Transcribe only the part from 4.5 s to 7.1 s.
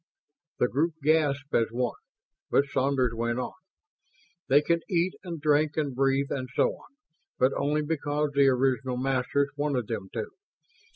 can eat and drink and breathe and so on,